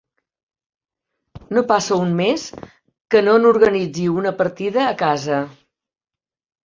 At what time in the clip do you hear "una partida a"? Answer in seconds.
4.17-4.99